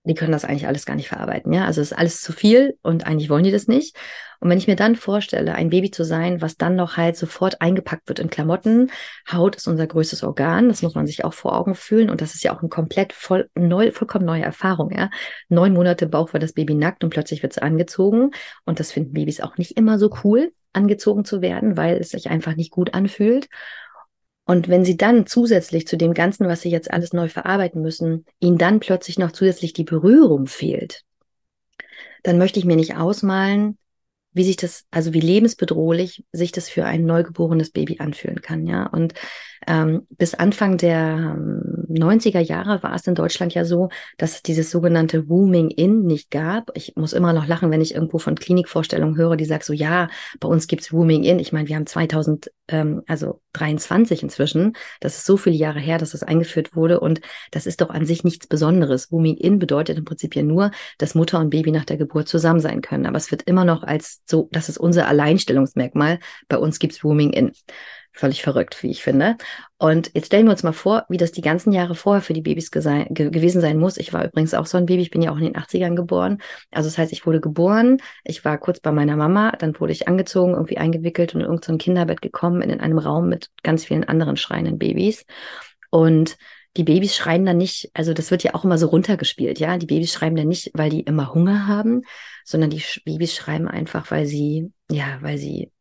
[0.08, 1.54] die können das eigentlich alles gar nicht verarbeiten.
[1.54, 3.96] Ja, also es ist alles zu viel und eigentlich wollen die das nicht.
[4.40, 7.62] Und wenn ich mir dann vorstelle, ein Baby zu sein, was dann noch halt sofort
[7.62, 8.92] eingepackt wird in Klamotten,
[9.32, 12.10] Haut ist unser größtes Organ, das muss man sich auch vor Augen fühlen.
[12.10, 14.92] Und das ist ja auch eine komplett voll, neu, vollkommen neue Erfahrung.
[14.92, 15.10] Ja,
[15.50, 18.32] neun Monate Bauch war das Baby nackt und plötzlich wird es angezogen.
[18.66, 22.30] Und das finden Babys auch nicht immer so cool, angezogen zu werden, weil es sich
[22.30, 23.48] einfach nicht gut anfühlt.
[24.48, 28.26] Und wenn sie dann zusätzlich zu dem Ganzen, was sie jetzt alles neu verarbeiten müssen,
[28.40, 31.04] ihnen dann plötzlich noch zusätzlich die Berührung fehlt,
[32.24, 33.78] dann möchte ich mir nicht ausmalen,
[34.32, 38.86] wie sich das, also wie lebensbedrohlich sich das für ein neugeborenes Baby anfühlen kann, ja.
[38.86, 39.16] Und
[39.68, 44.44] ähm, bis Anfang der ähm, 90er Jahre war es in Deutschland ja so, dass es
[44.44, 46.72] dieses sogenannte Wooming In nicht gab.
[46.76, 50.10] Ich muss immer noch lachen, wenn ich irgendwo von Klinikvorstellungen höre, die sagt so, ja,
[50.40, 51.40] bei uns gibt's Wooming In.
[51.40, 54.74] Ich meine, wir haben 2000, ähm, also 23 inzwischen.
[55.00, 57.00] Das ist so viele Jahre her, dass das eingeführt wurde.
[57.00, 57.22] Und
[57.52, 59.12] das ist doch an sich nichts Besonderes.
[59.12, 62.60] Wooming In bedeutet im Prinzip ja nur, dass Mutter und Baby nach der Geburt zusammen
[62.60, 63.06] sein können.
[63.06, 66.20] Aber es wird immer noch als so, das ist unser Alleinstellungsmerkmal.
[66.48, 67.52] Bei uns gibt's Wooming In.
[68.18, 69.38] Völlig verrückt, wie ich finde.
[69.78, 72.42] Und jetzt stellen wir uns mal vor, wie das die ganzen Jahre vorher für die
[72.42, 73.98] Babys ge gewesen sein muss.
[73.98, 76.40] Ich war übrigens auch so ein Baby, ich bin ja auch in den 80ern geboren.
[76.72, 80.08] Also das heißt, ich wurde geboren, ich war kurz bei meiner Mama, dann wurde ich
[80.08, 84.36] angezogen, irgendwie eingewickelt und in irgendein Kinderbett gekommen, in einem Raum mit ganz vielen anderen
[84.36, 85.24] schreienden Babys.
[85.92, 86.38] Und
[86.76, 89.78] die Babys schreien dann nicht, also das wird ja auch immer so runtergespielt, ja.
[89.78, 92.02] Die Babys schreiben dann nicht, weil die immer Hunger haben,
[92.44, 95.72] sondern die Babys schreiben einfach, weil sie, ja, weil sie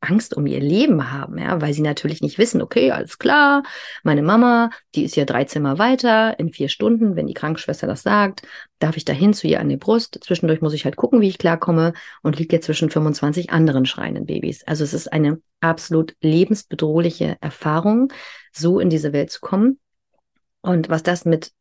[0.00, 3.62] Angst um ihr Leben haben, ja, weil sie natürlich nicht wissen, okay, alles klar,
[4.04, 8.02] meine Mama, die ist ja drei Zimmer weiter, in vier Stunden, wenn die Krankenschwester das
[8.02, 8.42] sagt,
[8.78, 10.20] darf ich dahin zu ihr an die Brust.
[10.22, 14.26] Zwischendurch muss ich halt gucken, wie ich klarkomme und liegt ja zwischen 25 anderen schreienden
[14.26, 14.62] Babys.
[14.64, 18.12] Also es ist eine absolut lebensbedrohliche Erfahrung,
[18.52, 19.78] so in diese Welt zu kommen.
[20.60, 21.52] Und was das mit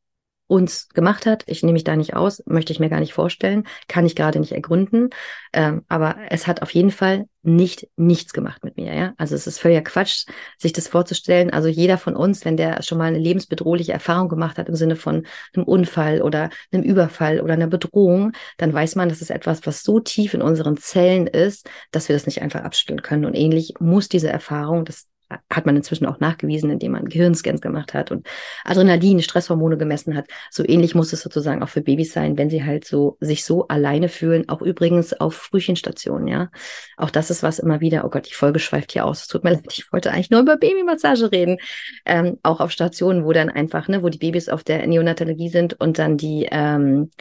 [0.48, 1.44] uns gemacht hat.
[1.46, 4.40] Ich nehme mich da nicht aus, möchte ich mir gar nicht vorstellen, kann ich gerade
[4.40, 5.10] nicht ergründen.
[5.54, 8.94] Ähm, aber es hat auf jeden Fall nicht nichts gemacht mit mir.
[8.94, 10.26] Ja, also es ist völliger Quatsch,
[10.58, 11.50] sich das vorzustellen.
[11.52, 14.96] Also jeder von uns, wenn der schon mal eine lebensbedrohliche Erfahrung gemacht hat im Sinne
[14.96, 19.66] von einem Unfall oder einem Überfall oder einer Bedrohung, dann weiß man, dass es etwas,
[19.66, 23.26] was so tief in unseren Zellen ist, dass wir das nicht einfach abstellen können.
[23.26, 25.08] Und ähnlich muss diese Erfahrung, das
[25.50, 28.28] hat man inzwischen auch nachgewiesen, indem man Gehirnscans gemacht hat und
[28.63, 30.28] Adrenalin, Stresshormone gemessen hat.
[30.52, 33.68] So ähnlich muss es sozusagen auch für Babys sein, wenn sie halt so sich so
[33.68, 34.48] alleine fühlen.
[34.50, 36.50] Auch übrigens auf Frühchenstationen, ja.
[36.96, 38.06] Auch das ist was immer wieder.
[38.06, 39.22] Oh Gott, die Folge schweift hier aus.
[39.22, 41.58] Es tut mir leid, ich wollte eigentlich nur über Babymassage reden.
[42.06, 45.80] Ähm, auch auf Stationen, wo dann einfach, ne, wo die Babys auf der Neonatologie sind
[45.80, 47.12] und dann die ähm,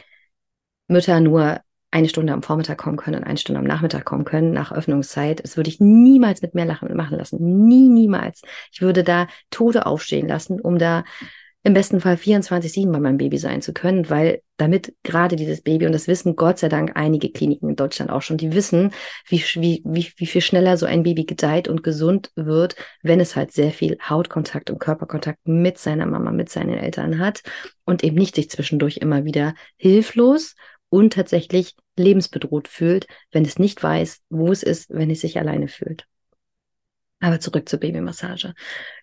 [0.87, 1.59] Mütter nur
[1.91, 5.43] eine Stunde am Vormittag kommen können und eine Stunde am Nachmittag kommen können nach Öffnungszeit.
[5.43, 7.65] Das würde ich niemals mit mehr lachen, machen lassen.
[7.67, 8.41] Nie, niemals.
[8.71, 11.03] Ich würde da Tode aufstehen lassen, um da
[11.63, 15.85] im besten Fall 24-7 bei meinem Baby sein zu können, weil damit gerade dieses Baby,
[15.85, 18.91] und das wissen Gott sei Dank einige Kliniken in Deutschland auch schon, die wissen,
[19.27, 23.35] wie, wie, wie, wie viel schneller so ein Baby gedeiht und gesund wird, wenn es
[23.35, 27.43] halt sehr viel Hautkontakt und Körperkontakt mit seiner Mama, mit seinen Eltern hat
[27.83, 30.55] und eben nicht sich zwischendurch immer wieder hilflos
[30.89, 35.67] und tatsächlich lebensbedroht fühlt, wenn es nicht weiß, wo es ist, wenn es sich alleine
[35.67, 36.05] fühlt.
[37.19, 38.53] Aber zurück zur Babymassage.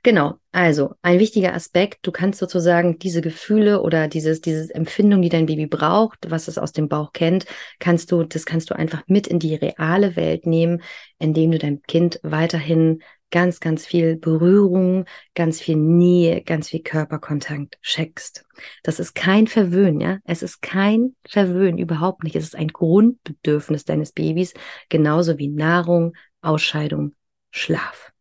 [0.04, 0.34] Genau.
[0.52, 2.06] Also ein wichtiger Aspekt.
[2.06, 6.56] Du kannst sozusagen diese Gefühle oder dieses, dieses Empfindung, die dein Baby braucht, was es
[6.56, 7.44] aus dem Bauch kennt,
[7.80, 10.80] kannst du, das kannst du einfach mit in die reale Welt nehmen,
[11.18, 13.02] indem du dein Kind weiterhin
[13.34, 18.44] ganz, ganz viel Berührung, ganz viel Nähe, ganz viel Körperkontakt schenkst.
[18.84, 20.18] Das ist kein Verwöhnen, ja.
[20.22, 22.36] Es ist kein Verwöhnen, überhaupt nicht.
[22.36, 24.54] Es ist ein Grundbedürfnis deines Babys,
[24.88, 27.16] genauso wie Nahrung, Ausscheidung,
[27.50, 28.12] Schlaf.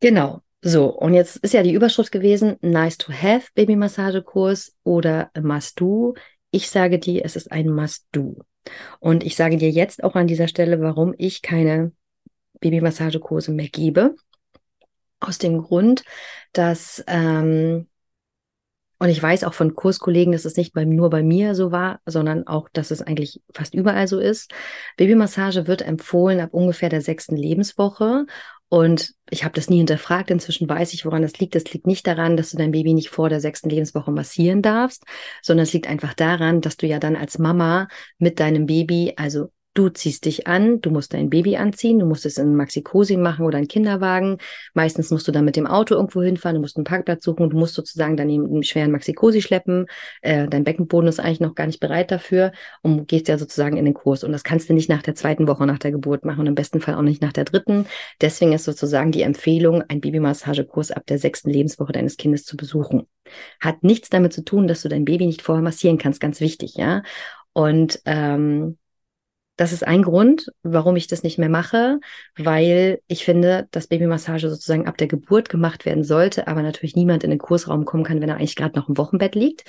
[0.00, 0.42] Genau.
[0.60, 6.14] So, und jetzt ist ja die Überschrift gewesen, nice to have Babymassagekurs oder must do.
[6.50, 8.38] Ich sage dir, es ist ein must do.
[8.98, 11.92] Und ich sage dir jetzt auch an dieser Stelle, warum ich keine
[12.64, 14.14] Babymassagekurse mehr gebe.
[15.20, 16.02] Aus dem Grund,
[16.52, 17.88] dass, ähm,
[18.98, 22.00] und ich weiß auch von Kurskollegen, dass es nicht bei, nur bei mir so war,
[22.06, 24.52] sondern auch, dass es eigentlich fast überall so ist.
[24.96, 28.26] Babymassage wird empfohlen ab ungefähr der sechsten Lebenswoche.
[28.68, 30.30] Und ich habe das nie hinterfragt.
[30.30, 31.54] Inzwischen weiß ich, woran das liegt.
[31.54, 35.04] Das liegt nicht daran, dass du dein Baby nicht vor der sechsten Lebenswoche massieren darfst,
[35.42, 39.50] sondern es liegt einfach daran, dass du ja dann als Mama mit deinem Baby, also
[39.74, 43.44] Du ziehst dich an, du musst dein Baby anziehen, du musst es in Maxi-Cosi machen
[43.44, 44.38] oder einen Kinderwagen.
[44.72, 47.56] Meistens musst du dann mit dem Auto irgendwo hinfahren, du musst einen Parkplatz suchen, du
[47.56, 49.86] musst sozusagen dann einen schweren Maxi-Cosi schleppen.
[50.22, 53.84] Äh, dein Beckenboden ist eigentlich noch gar nicht bereit dafür und gehst ja sozusagen in
[53.84, 54.22] den Kurs.
[54.22, 56.54] Und das kannst du nicht nach der zweiten Woche nach der Geburt machen und im
[56.54, 57.86] besten Fall auch nicht nach der dritten.
[58.20, 63.08] Deswegen ist sozusagen die Empfehlung, einen Babymassagekurs ab der sechsten Lebenswoche deines Kindes zu besuchen.
[63.60, 66.76] Hat nichts damit zu tun, dass du dein Baby nicht vorher massieren kannst, ganz wichtig,
[66.76, 67.02] ja.
[67.52, 68.78] Und ähm,
[69.56, 72.00] das ist ein Grund, warum ich das nicht mehr mache,
[72.36, 77.24] weil ich finde, dass Babymassage sozusagen ab der Geburt gemacht werden sollte, aber natürlich niemand
[77.24, 79.64] in den Kursraum kommen kann, wenn er eigentlich gerade noch im Wochenbett liegt.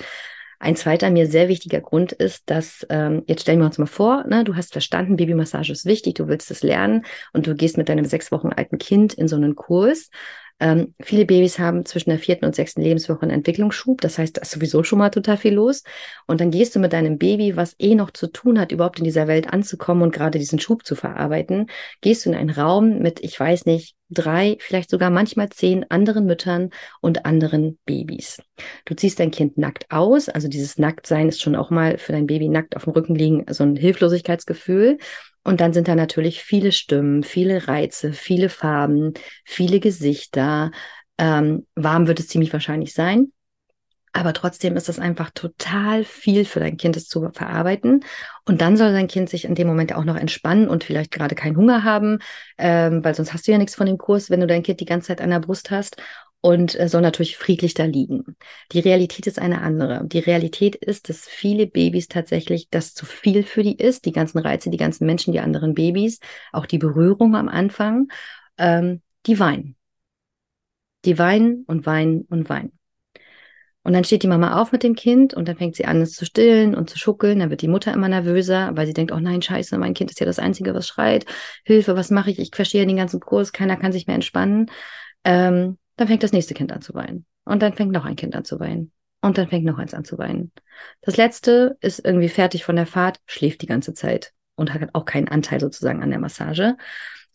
[0.58, 4.24] Ein zweiter mir sehr wichtiger Grund ist, dass, ähm, jetzt stellen wir uns mal vor,
[4.26, 7.88] ne, du hast verstanden, Babymassage ist wichtig, du willst es lernen und du gehst mit
[7.88, 10.08] deinem sechs Wochen alten Kind in so einen Kurs
[10.58, 14.00] ähm, viele Babys haben zwischen der vierten und sechsten Lebenswoche einen Entwicklungsschub.
[14.00, 15.82] Das heißt, da ist sowieso schon mal total viel los.
[16.26, 19.04] Und dann gehst du mit deinem Baby, was eh noch zu tun hat, überhaupt in
[19.04, 21.66] dieser Welt anzukommen und gerade diesen Schub zu verarbeiten,
[22.00, 26.26] gehst du in einen Raum mit, ich weiß nicht, drei, vielleicht sogar manchmal zehn anderen
[26.26, 28.40] Müttern und anderen Babys.
[28.84, 32.26] Du ziehst dein Kind nackt aus, also dieses Nacktsein ist schon auch mal für dein
[32.26, 34.98] Baby nackt auf dem Rücken liegen, so ein Hilflosigkeitsgefühl.
[35.44, 39.14] Und dann sind da natürlich viele Stimmen, viele Reize, viele Farben,
[39.44, 40.72] viele Gesichter.
[41.18, 43.32] Ähm, warm wird es ziemlich wahrscheinlich sein.
[44.16, 48.02] Aber trotzdem ist es einfach total viel für dein Kind, es zu verarbeiten.
[48.46, 51.34] Und dann soll dein Kind sich in dem Moment auch noch entspannen und vielleicht gerade
[51.34, 52.20] keinen Hunger haben,
[52.56, 54.86] ähm, weil sonst hast du ja nichts von dem Kurs, wenn du dein Kind die
[54.86, 55.96] ganze Zeit an der Brust hast
[56.40, 58.36] und äh, soll natürlich friedlich da liegen.
[58.72, 60.06] Die Realität ist eine andere.
[60.06, 64.38] Die Realität ist, dass viele Babys tatsächlich das zu viel für die ist, die ganzen
[64.38, 66.20] Reize, die ganzen Menschen, die anderen Babys,
[66.52, 68.08] auch die Berührung am Anfang,
[68.56, 69.76] ähm, die weinen.
[71.04, 72.72] Die weinen und weinen und weinen.
[73.86, 76.14] Und dann steht die Mama auf mit dem Kind und dann fängt sie an, es
[76.14, 77.38] zu stillen und zu schuckeln.
[77.38, 80.18] Dann wird die Mutter immer nervöser, weil sie denkt, oh nein, scheiße, mein Kind ist
[80.18, 81.24] ja das Einzige, was schreit.
[81.62, 82.40] Hilfe, was mache ich?
[82.40, 84.72] Ich verstehe den ganzen Kurs, keiner kann sich mehr entspannen.
[85.22, 87.26] Ähm, dann fängt das nächste Kind an zu weinen.
[87.44, 88.90] Und dann fängt noch ein Kind an zu weinen.
[89.20, 90.50] Und dann fängt noch eins an zu weinen.
[91.02, 95.04] Das letzte ist irgendwie fertig von der Fahrt, schläft die ganze Zeit und hat auch
[95.04, 96.76] keinen Anteil sozusagen an der Massage.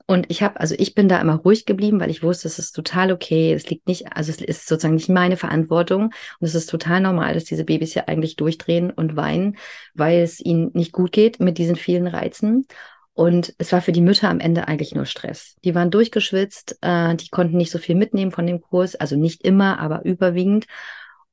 [0.08, 2.74] Und ich habe, also ich bin da immer ruhig geblieben, weil ich wusste, es ist
[2.74, 3.54] total okay.
[3.54, 6.06] Es liegt nicht, also es ist sozusagen nicht meine Verantwortung.
[6.06, 9.58] Und es ist total normal, dass diese Babys ja eigentlich durchdrehen und weinen,
[9.94, 12.66] weil es ihnen nicht gut geht mit diesen vielen Reizen.
[13.14, 15.56] Und es war für die Mütter am Ende eigentlich nur Stress.
[15.64, 19.44] Die waren durchgeschwitzt, äh, die konnten nicht so viel mitnehmen von dem Kurs, also nicht
[19.44, 20.66] immer, aber überwiegend.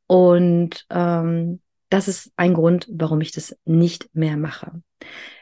[0.06, 4.72] Und ähm, das ist ein Grund, warum ich das nicht mehr mache.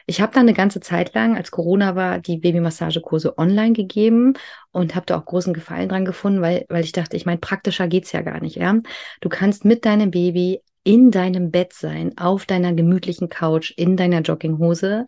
[0.05, 4.33] Ich habe dann eine ganze Zeit lang, als Corona war, die Babymassagekurse online gegeben
[4.71, 7.87] und habe da auch großen Gefallen dran gefunden, weil, weil ich dachte, ich meine, praktischer
[7.87, 8.55] geht's ja gar nicht.
[8.55, 8.77] Ja?
[9.19, 14.21] Du kannst mit deinem Baby in deinem Bett sein, auf deiner gemütlichen Couch, in deiner
[14.21, 15.05] Jogginghose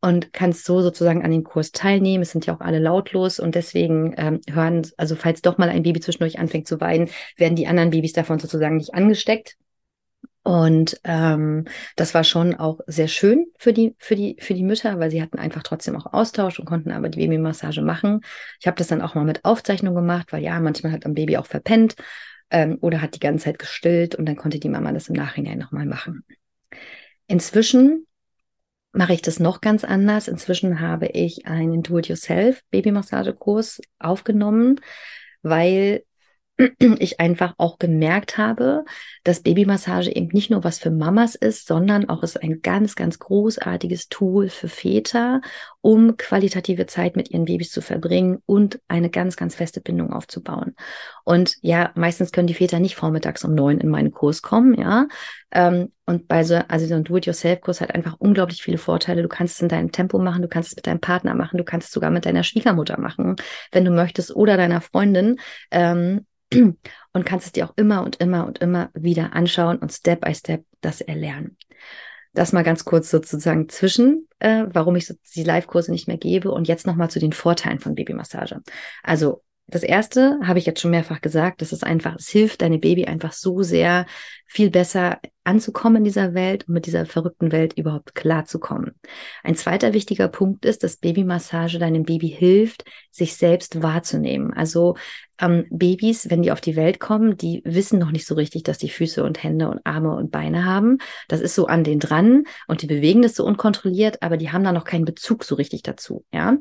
[0.00, 2.22] und kannst so sozusagen an dem Kurs teilnehmen.
[2.22, 5.82] Es sind ja auch alle lautlos und deswegen ähm, hören, also falls doch mal ein
[5.82, 9.58] Baby zwischendurch anfängt zu weinen, werden die anderen Babys davon sozusagen nicht angesteckt.
[10.48, 14.98] Und ähm, das war schon auch sehr schön für die, für, die, für die Mütter,
[14.98, 18.22] weil sie hatten einfach trotzdem auch Austausch und konnten aber die Babymassage machen.
[18.58, 21.36] Ich habe das dann auch mal mit Aufzeichnung gemacht, weil ja, manchmal hat ein Baby
[21.36, 21.96] auch verpennt
[22.48, 25.58] ähm, oder hat die ganze Zeit gestillt und dann konnte die Mama das im Nachhinein
[25.58, 26.24] nochmal machen.
[27.26, 28.06] Inzwischen
[28.92, 30.28] mache ich das noch ganz anders.
[30.28, 34.80] Inzwischen habe ich einen Do-it-yourself Babymassagekurs aufgenommen,
[35.42, 36.04] weil
[36.98, 38.84] ich einfach auch gemerkt habe,
[39.24, 43.18] dass Babymassage eben nicht nur was für Mamas ist, sondern auch ist ein ganz, ganz
[43.18, 45.40] großartiges Tool für Väter,
[45.80, 50.74] um qualitative Zeit mit ihren Babys zu verbringen und eine ganz, ganz feste Bindung aufzubauen.
[51.24, 55.06] Und ja, meistens können die Väter nicht vormittags um neun in meinen Kurs kommen, ja.
[55.50, 59.22] Ähm, und bei so, also so ein Do-it-yourself-Kurs hat einfach unglaublich viele Vorteile.
[59.22, 61.64] Du kannst es in deinem Tempo machen, du kannst es mit deinem Partner machen, du
[61.64, 63.36] kannst es sogar mit deiner Schwiegermutter machen,
[63.72, 65.38] wenn du möchtest, oder deiner Freundin.
[65.70, 70.20] Ähm, und kannst es dir auch immer und immer und immer wieder anschauen und Step
[70.22, 71.56] by Step das erlernen.
[72.34, 76.50] Das mal ganz kurz sozusagen zwischen, äh, warum ich so die Live-Kurse nicht mehr gebe
[76.52, 78.60] und jetzt nochmal zu den Vorteilen von Babymassage.
[79.02, 82.80] Also das erste habe ich jetzt schon mehrfach gesagt, das ist einfach, es hilft deinem
[82.80, 84.06] Baby einfach so sehr,
[84.50, 88.94] viel besser anzukommen in dieser Welt und mit dieser verrückten Welt überhaupt klarzukommen.
[89.42, 94.54] Ein zweiter wichtiger Punkt ist, dass Babymassage deinem Baby hilft, sich selbst wahrzunehmen.
[94.54, 94.96] Also
[95.38, 98.78] ähm, Babys, wenn die auf die Welt kommen, die wissen noch nicht so richtig, dass
[98.78, 100.96] die Füße und Hände und Arme und Beine haben.
[101.28, 104.64] Das ist so an denen dran und die bewegen das so unkontrolliert, aber die haben
[104.64, 106.24] da noch keinen Bezug so richtig dazu.
[106.32, 106.56] Ja.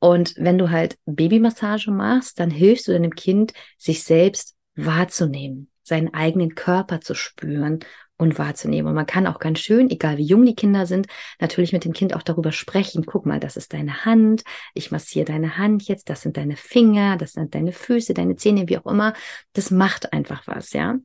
[0.00, 6.12] Und wenn du halt Babymassage machst, dann hilfst du deinem Kind, sich selbst wahrzunehmen, seinen
[6.14, 7.80] eigenen Körper zu spüren
[8.16, 8.88] und wahrzunehmen.
[8.88, 11.06] Und man kann auch ganz schön, egal wie jung die Kinder sind,
[11.38, 13.04] natürlich mit dem Kind auch darüber sprechen.
[13.06, 14.42] Guck mal, das ist deine Hand,
[14.74, 18.68] ich massiere deine Hand jetzt, das sind deine Finger, das sind deine Füße, deine Zähne,
[18.68, 19.14] wie auch immer.
[19.54, 20.98] Das macht einfach was, ja.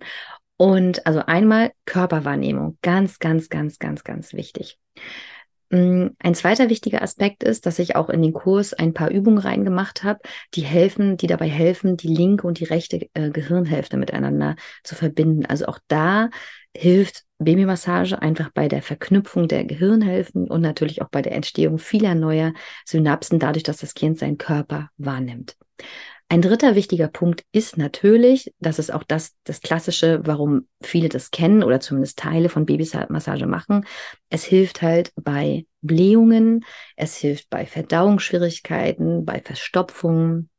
[0.57, 4.77] Und also einmal Körperwahrnehmung, ganz, ganz, ganz, ganz, ganz wichtig.
[5.69, 9.39] Mm, ein zweiter wichtiger Aspekt ist, dass ich auch in den Kurs ein paar Übungen
[9.39, 10.19] reingemacht habe,
[10.53, 15.45] die helfen, die dabei helfen, die linke und die rechte äh, Gehirnhälfte miteinander zu verbinden.
[15.45, 16.29] Also auch da
[16.75, 22.15] hilft Babymassage einfach bei der Verknüpfung der Gehirnhälften und natürlich auch bei der Entstehung vieler
[22.15, 22.53] neuer
[22.85, 25.57] Synapsen, dadurch, dass das Kind seinen Körper wahrnimmt.
[26.27, 31.29] Ein dritter wichtiger Punkt ist natürlich, das ist auch das, das Klassische, warum viele das
[31.29, 33.85] kennen oder zumindest Teile von Babymassage machen.
[34.29, 40.49] Es hilft halt bei Blähungen, es hilft bei Verdauungsschwierigkeiten, bei Verstopfungen.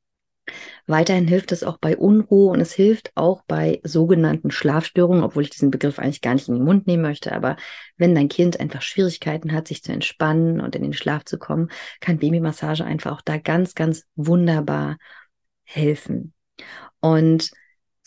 [0.87, 5.51] Weiterhin hilft es auch bei Unruhe und es hilft auch bei sogenannten Schlafstörungen, obwohl ich
[5.51, 7.33] diesen Begriff eigentlich gar nicht in den Mund nehmen möchte.
[7.33, 7.57] Aber
[7.97, 11.71] wenn dein Kind einfach Schwierigkeiten hat, sich zu entspannen und in den Schlaf zu kommen,
[11.99, 14.97] kann Babymassage einfach auch da ganz, ganz wunderbar
[15.67, 16.33] helfen.
[17.01, 17.51] Und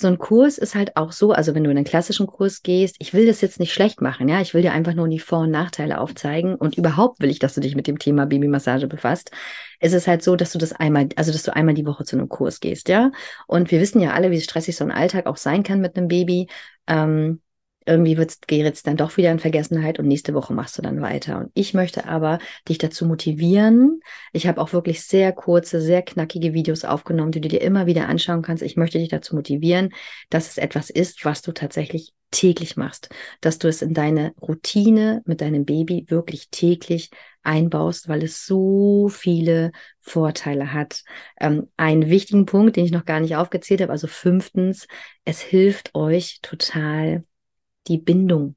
[0.01, 2.95] so ein Kurs ist halt auch so, also wenn du in einen klassischen Kurs gehst,
[2.99, 5.39] ich will das jetzt nicht schlecht machen, ja, ich will dir einfach nur die Vor-
[5.39, 9.31] und Nachteile aufzeigen und überhaupt will ich, dass du dich mit dem Thema Babymassage befasst.
[9.81, 12.15] Es ist halt so, dass du das einmal, also dass du einmal die Woche zu
[12.15, 13.11] einem Kurs gehst, ja.
[13.45, 16.07] Und wir wissen ja alle, wie stressig so ein Alltag auch sein kann mit einem
[16.07, 16.47] Baby.
[16.87, 17.41] Ähm,
[17.89, 21.01] irgendwie wird's, gerät es dann doch wieder in Vergessenheit und nächste Woche machst du dann
[21.01, 21.39] weiter.
[21.39, 23.99] Und ich möchte aber dich dazu motivieren.
[24.31, 28.07] Ich habe auch wirklich sehr kurze, sehr knackige Videos aufgenommen, die du dir immer wieder
[28.07, 28.63] anschauen kannst.
[28.63, 29.89] Ich möchte dich dazu motivieren,
[30.29, 33.09] dass es etwas ist, was du tatsächlich täglich machst,
[33.41, 37.09] dass du es in deine Routine mit deinem Baby wirklich täglich
[37.43, 41.03] einbaust, weil es so viele Vorteile hat.
[41.39, 44.87] Ähm, einen wichtigen Punkt, den ich noch gar nicht aufgezählt habe, also fünftens,
[45.25, 47.23] es hilft euch total
[47.87, 48.55] die Bindung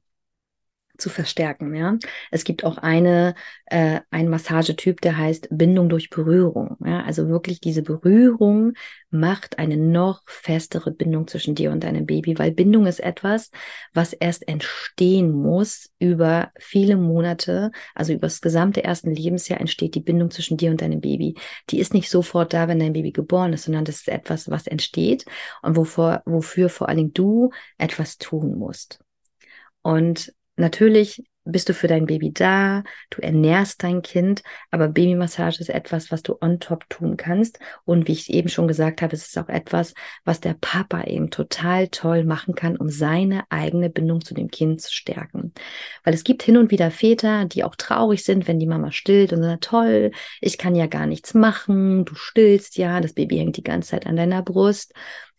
[0.97, 1.73] zu verstärken.
[1.75, 1.97] Ja,
[2.31, 3.33] es gibt auch eine
[3.65, 6.77] äh, ein Massagetyp, der heißt Bindung durch Berührung.
[6.85, 8.73] Ja, also wirklich diese Berührung
[9.09, 13.49] macht eine noch festere Bindung zwischen dir und deinem Baby, weil Bindung ist etwas,
[13.93, 20.01] was erst entstehen muss über viele Monate, also über das gesamte ersten Lebensjahr entsteht die
[20.01, 21.35] Bindung zwischen dir und deinem Baby.
[21.71, 24.67] Die ist nicht sofort da, wenn dein Baby geboren ist, sondern das ist etwas, was
[24.67, 25.25] entsteht
[25.63, 28.99] und wovor, wofür vor allen Dingen du etwas tun musst.
[29.83, 35.69] Und natürlich bist du für dein Baby da, du ernährst dein Kind, aber Babymassage ist
[35.69, 37.59] etwas, was du on top tun kannst.
[37.83, 39.93] Und wie ich eben schon gesagt habe, es ist auch etwas,
[40.23, 44.81] was der Papa eben total toll machen kann, um seine eigene Bindung zu dem Kind
[44.81, 45.53] zu stärken.
[46.03, 49.33] Weil es gibt hin und wieder Väter, die auch traurig sind, wenn die Mama stillt
[49.33, 53.57] und sagen, toll, ich kann ja gar nichts machen, du stillst ja, das Baby hängt
[53.57, 54.93] die ganze Zeit an deiner Brust.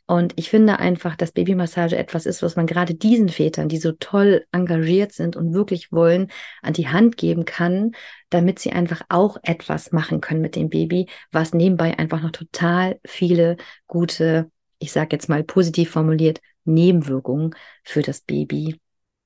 [0.07, 3.93] Und ich finde einfach, dass Babymassage etwas ist, was man gerade diesen Vätern, die so
[3.93, 7.93] toll engagiert sind und wirklich wollen, an die Hand geben kann,
[8.29, 13.01] damit sie einfach auch etwas machen können mit dem Baby, was nebenbei einfach noch total
[13.07, 18.79] viele gute, ich sage jetzt mal positiv formuliert, Nebenwirkungen für das Baby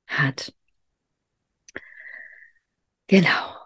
[0.07, 0.53] hat.
[3.09, 3.58] Genau.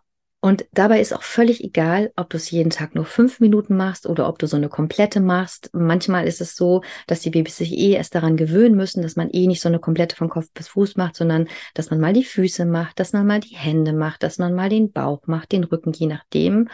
[0.44, 4.08] Und dabei ist auch völlig egal, ob du es jeden Tag nur fünf Minuten machst
[4.08, 5.70] oder ob du so eine komplette machst.
[5.72, 9.30] Manchmal ist es so, dass die Babys sich eh erst daran gewöhnen müssen, dass man
[9.30, 12.24] eh nicht so eine komplette von Kopf bis Fuß macht, sondern dass man mal die
[12.24, 15.62] Füße macht, dass man mal die Hände macht, dass man mal den Bauch macht, den
[15.62, 16.68] Rücken, je nachdem.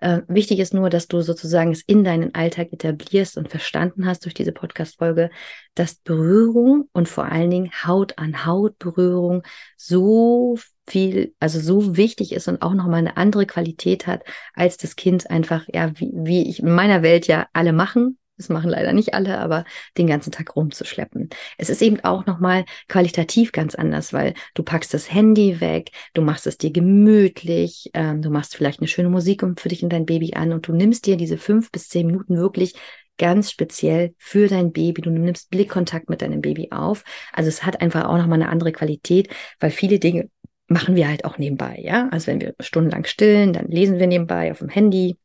[0.00, 4.24] Äh, wichtig ist nur, dass du sozusagen es in deinen Alltag etablierst und verstanden hast
[4.24, 5.30] durch diese Podcast-Folge,
[5.76, 9.44] dass Berührung und vor allen Dingen Haut an Haut Berührung
[9.76, 14.22] so viel, also so wichtig ist und auch nochmal eine andere Qualität hat,
[14.54, 18.48] als das Kind einfach, ja, wie, wie ich in meiner Welt ja alle machen, das
[18.48, 19.64] machen leider nicht alle, aber
[19.98, 21.28] den ganzen Tag rumzuschleppen.
[21.58, 26.22] Es ist eben auch nochmal qualitativ ganz anders, weil du packst das Handy weg, du
[26.22, 30.06] machst es dir gemütlich, ähm, du machst vielleicht eine schöne Musik für dich und dein
[30.06, 32.74] Baby an und du nimmst dir diese fünf bis zehn Minuten wirklich
[33.18, 35.02] ganz speziell für dein Baby.
[35.02, 37.04] Du nimmst Blickkontakt mit deinem Baby auf.
[37.32, 39.28] Also es hat einfach auch nochmal eine andere Qualität,
[39.60, 40.28] weil viele Dinge
[40.72, 42.08] machen wir halt auch nebenbei, ja.
[42.10, 45.18] Also wenn wir stundenlang stillen, dann lesen wir nebenbei auf dem Handy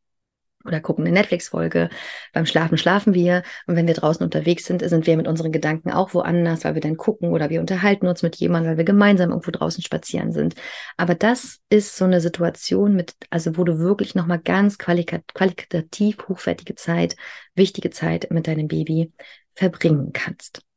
[0.64, 1.88] oder gucken eine Netflix-Folge.
[2.32, 3.42] Beim Schlafen schlafen wir.
[3.66, 6.80] Und wenn wir draußen unterwegs sind, sind wir mit unseren Gedanken auch woanders, weil wir
[6.80, 10.54] dann gucken oder wir unterhalten uns mit jemandem, weil wir gemeinsam irgendwo draußen spazieren sind.
[10.96, 16.74] Aber das ist so eine Situation mit, also wo du wirklich nochmal ganz qualitativ hochwertige
[16.74, 17.16] Zeit,
[17.54, 19.12] wichtige Zeit mit deinem Baby
[19.54, 20.67] verbringen kannst.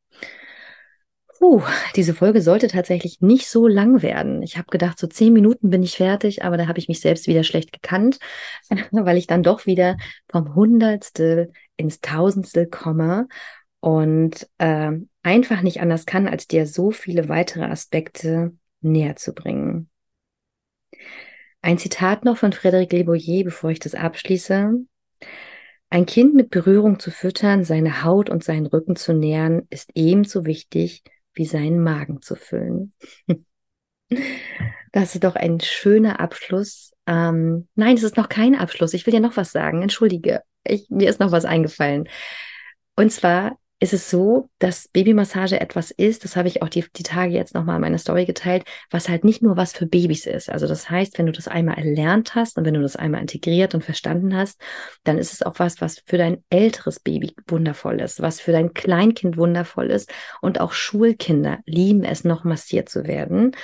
[1.41, 1.63] Puh,
[1.95, 4.43] diese Folge sollte tatsächlich nicht so lang werden.
[4.43, 7.25] Ich habe gedacht, so zehn Minuten bin ich fertig, aber da habe ich mich selbst
[7.25, 8.19] wieder schlecht gekannt,
[8.91, 9.97] weil ich dann doch wieder
[10.29, 13.27] vom Hundertstel ins Tausendstel komme
[13.79, 14.91] und äh,
[15.23, 19.89] einfach nicht anders kann, als dir so viele weitere Aspekte näher zu bringen.
[21.63, 24.73] Ein Zitat noch von Frédéric Leboyer, bevor ich das abschließe.
[25.89, 30.45] Ein Kind mit Berührung zu füttern, seine Haut und seinen Rücken zu nähern, ist ebenso
[30.45, 32.93] wichtig wie seinen Magen zu füllen.
[34.93, 36.91] Das ist doch ein schöner Abschluss.
[37.07, 38.93] Ähm, nein, es ist noch kein Abschluss.
[38.93, 39.81] Ich will dir noch was sagen.
[39.81, 42.09] Entschuldige, ich, mir ist noch was eingefallen.
[42.97, 47.01] Und zwar ist es so, dass Babymassage etwas ist, das habe ich auch die, die
[47.01, 50.51] Tage jetzt nochmal in meiner Story geteilt, was halt nicht nur was für Babys ist.
[50.51, 53.73] Also das heißt, wenn du das einmal erlernt hast und wenn du das einmal integriert
[53.73, 54.61] und verstanden hast,
[55.03, 58.75] dann ist es auch was, was für dein älteres Baby wundervoll ist, was für dein
[58.75, 60.11] Kleinkind wundervoll ist.
[60.41, 63.55] Und auch Schulkinder lieben es, noch massiert zu werden.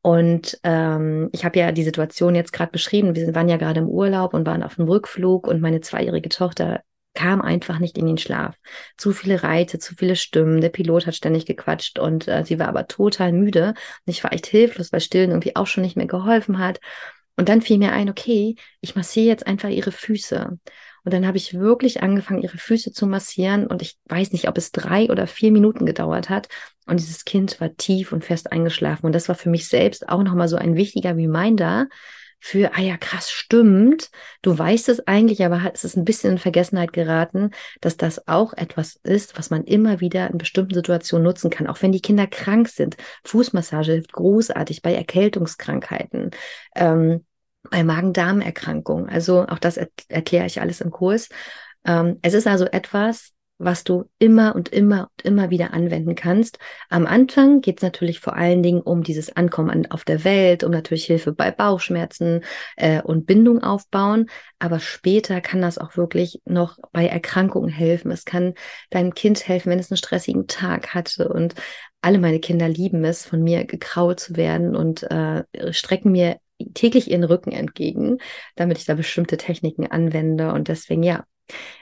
[0.00, 3.14] Und ähm, ich habe ja die Situation jetzt gerade beschrieben.
[3.14, 6.80] Wir waren ja gerade im Urlaub und waren auf dem Rückflug und meine zweijährige Tochter
[7.18, 8.54] kam einfach nicht in den Schlaf.
[8.96, 10.60] Zu viele Reize, zu viele Stimmen.
[10.60, 13.70] Der Pilot hat ständig gequatscht und äh, sie war aber total müde.
[13.70, 16.78] Und ich war echt hilflos, weil Stillen irgendwie auch schon nicht mehr geholfen hat.
[17.36, 20.58] Und dann fiel mir ein, okay, ich massiere jetzt einfach ihre Füße.
[21.04, 23.66] Und dann habe ich wirklich angefangen, ihre Füße zu massieren.
[23.66, 26.46] Und ich weiß nicht, ob es drei oder vier Minuten gedauert hat.
[26.86, 29.06] Und dieses Kind war tief und fest eingeschlafen.
[29.06, 31.88] Und das war für mich selbst auch nochmal so ein wichtiger Reminder,
[32.40, 34.10] für, ah ja, krass, stimmt.
[34.42, 38.52] Du weißt es eigentlich, aber es ist ein bisschen in Vergessenheit geraten, dass das auch
[38.54, 42.26] etwas ist, was man immer wieder in bestimmten Situationen nutzen kann, auch wenn die Kinder
[42.26, 42.96] krank sind.
[43.24, 46.30] Fußmassage hilft großartig bei Erkältungskrankheiten.
[46.76, 47.24] Ähm,
[47.70, 49.08] bei Magen-Darm-Erkrankungen.
[49.08, 51.28] Also auch das er erkläre ich alles im Kurs.
[51.84, 56.58] Ähm, es ist also etwas, was du immer und immer und immer wieder anwenden kannst.
[56.88, 60.64] Am Anfang geht es natürlich vor allen Dingen um dieses Ankommen an, auf der Welt,
[60.64, 62.44] um natürlich Hilfe bei Bauchschmerzen
[62.76, 64.26] äh, und Bindung aufbauen.
[64.58, 68.10] Aber später kann das auch wirklich noch bei Erkrankungen helfen.
[68.10, 68.54] Es kann
[68.90, 71.54] deinem Kind helfen, wenn es einen stressigen Tag hatte und
[72.00, 75.42] alle meine Kinder lieben es, von mir gekrault zu werden und äh,
[75.72, 76.38] strecken mir
[76.74, 78.18] täglich ihren Rücken entgegen,
[78.56, 80.52] damit ich da bestimmte Techniken anwende.
[80.52, 81.24] Und deswegen, ja,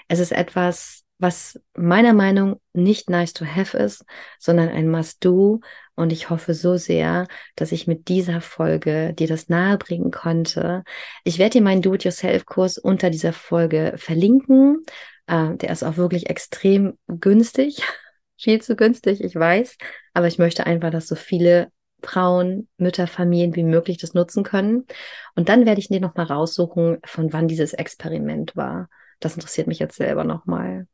[0.09, 4.05] es ist etwas, was meiner Meinung nicht nice to have ist,
[4.39, 5.61] sondern ein must do.
[5.95, 10.85] Und ich hoffe so sehr, dass ich mit dieser Folge dir das nahebringen konnte.
[11.25, 14.85] Ich werde dir meinen Do-it-yourself-Kurs unter dieser Folge verlinken.
[15.27, 17.81] Äh, der ist auch wirklich extrem günstig.
[18.39, 19.79] Viel zu günstig, ich weiß.
[20.13, 24.87] Aber ich möchte einfach, dass so viele Frauen, Mütter, Familien wie möglich das nutzen können.
[25.35, 28.91] Und dann werde ich dir nochmal raussuchen, von wann dieses Experiment war.
[29.21, 30.87] Das interessiert mich jetzt selber nochmal.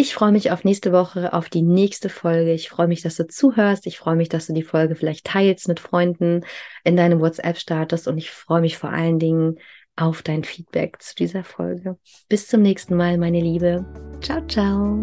[0.00, 2.52] Ich freue mich auf nächste Woche, auf die nächste Folge.
[2.52, 3.84] Ich freue mich, dass du zuhörst.
[3.84, 6.44] Ich freue mich, dass du die Folge vielleicht teilst mit Freunden
[6.84, 8.06] in deinem WhatsApp-Status.
[8.06, 9.58] Und ich freue mich vor allen Dingen
[9.96, 11.96] auf dein Feedback zu dieser Folge.
[12.28, 13.84] Bis zum nächsten Mal, meine Liebe.
[14.20, 15.00] Ciao, ciao.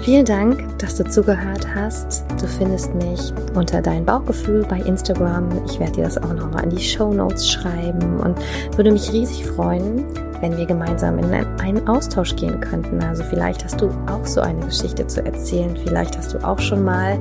[0.00, 2.24] Vielen Dank, dass du zugehört hast.
[2.40, 3.20] Du findest mich
[3.54, 5.66] unter dein Bauchgefühl bei Instagram.
[5.66, 8.38] Ich werde dir das auch nochmal in die Show Notes schreiben und
[8.78, 10.06] würde mich riesig freuen,
[10.40, 13.02] wenn wir gemeinsam in einen Austausch gehen könnten.
[13.02, 15.76] Also vielleicht hast du auch so eine Geschichte zu erzählen.
[15.84, 17.18] Vielleicht hast du auch schon mal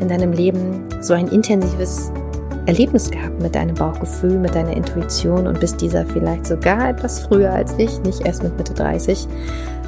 [0.00, 2.10] in deinem Leben so ein intensives
[2.66, 7.52] Erlebnis gehabt mit deinem Bauchgefühl, mit deiner Intuition und bist dieser vielleicht sogar etwas früher
[7.52, 9.28] als ich, nicht erst mit Mitte 30,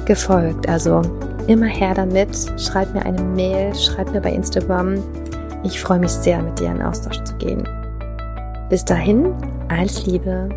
[0.05, 0.67] gefolgt.
[0.69, 1.01] Also
[1.47, 2.29] immer her damit.
[2.57, 4.95] Schreib mir eine Mail, schreib mir bei Instagram.
[5.63, 7.67] Ich freue mich sehr, mit dir in Austausch zu gehen.
[8.69, 9.33] Bis dahin,
[9.67, 10.47] alles Liebe,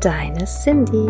[0.00, 1.06] deine Cindy.